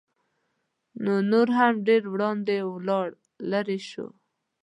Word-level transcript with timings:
نو 1.03 1.13
نور 1.31 1.47
هم 1.57 1.73
ډېر 1.87 2.03
وړاندې 2.13 2.55
ولاړ 2.73 3.07
لېرې 3.49 3.79
شو. 3.89 4.07